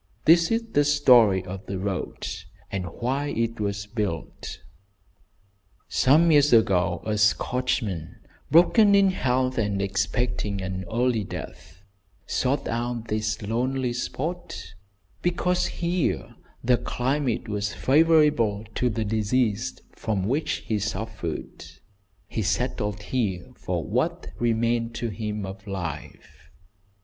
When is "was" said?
3.59-3.85, 17.47-17.75